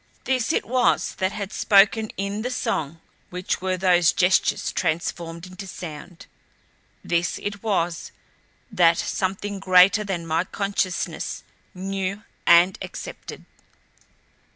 [0.23, 5.67] This it was that had spoken in the song which were those gestures transformed into
[5.67, 6.25] sound.
[7.03, 8.11] This it was
[8.71, 11.43] that something greater than my consciousness
[11.75, 13.45] knew and accepted.